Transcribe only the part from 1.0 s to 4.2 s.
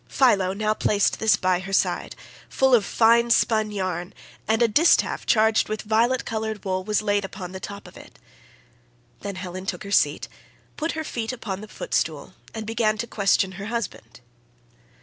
this by her side, full of fine spun yarn,